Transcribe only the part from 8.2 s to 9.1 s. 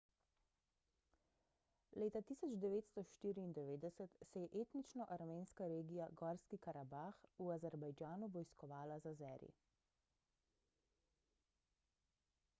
vojskovala